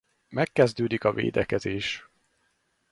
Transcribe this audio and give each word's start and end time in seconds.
Megkezdődik 0.29 1.03
a 1.03 1.13
védekezés. 1.13 2.03